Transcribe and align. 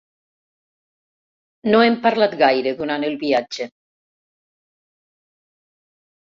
No 1.75 1.81
hem 1.87 1.97
parlat 2.05 2.33
gaire 2.39 2.73
durant 2.79 3.05
el 3.11 3.19
viatge. 3.25 3.69